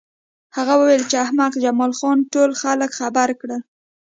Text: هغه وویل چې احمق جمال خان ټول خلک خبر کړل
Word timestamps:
هغه 0.57 0.73
وویل 0.77 1.03
چې 1.09 1.15
احمق 1.25 1.53
جمال 1.63 1.91
خان 1.99 2.17
ټول 2.33 2.49
خلک 2.61 2.89
خبر 2.99 3.29
کړل 3.41 3.61